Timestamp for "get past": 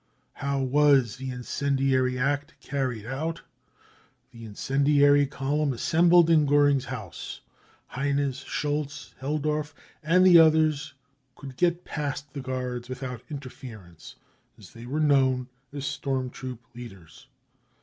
11.55-12.33